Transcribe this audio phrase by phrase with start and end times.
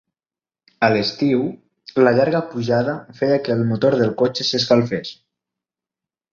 [0.87, 1.43] A l'estiu,
[2.07, 5.17] la llarga pujada feia que el motor del cotxe s'escalfés.